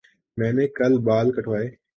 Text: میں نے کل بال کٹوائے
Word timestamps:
میں 0.37 0.51
نے 0.53 0.67
کل 0.69 0.97
بال 1.03 1.31
کٹوائے 1.31 1.67